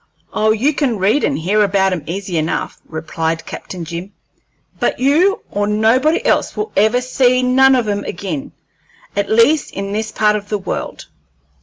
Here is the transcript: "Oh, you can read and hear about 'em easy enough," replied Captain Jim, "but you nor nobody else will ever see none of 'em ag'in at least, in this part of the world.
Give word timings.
"Oh, 0.33 0.49
you 0.49 0.73
can 0.73 0.97
read 0.97 1.23
and 1.23 1.37
hear 1.37 1.61
about 1.63 1.93
'em 1.93 2.01
easy 2.07 2.39
enough," 2.39 2.79
replied 2.87 3.45
Captain 3.45 3.85
Jim, 3.85 4.13
"but 4.79 4.97
you 4.97 5.43
nor 5.53 5.67
nobody 5.67 6.25
else 6.25 6.57
will 6.57 6.71
ever 6.75 7.01
see 7.01 7.43
none 7.43 7.75
of 7.75 7.87
'em 7.87 8.03
ag'in 8.05 8.51
at 9.15 9.29
least, 9.29 9.69
in 9.71 9.91
this 9.91 10.11
part 10.11 10.35
of 10.35 10.49
the 10.49 10.57
world. 10.57 11.05